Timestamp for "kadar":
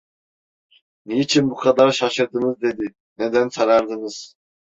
1.55-1.91